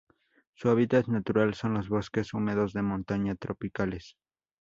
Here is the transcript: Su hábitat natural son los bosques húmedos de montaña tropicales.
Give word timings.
Su 0.55 0.71
hábitat 0.71 1.05
natural 1.09 1.53
son 1.53 1.75
los 1.75 1.87
bosques 1.87 2.33
húmedos 2.33 2.73
de 2.73 2.81
montaña 2.81 3.35
tropicales. 3.35 4.15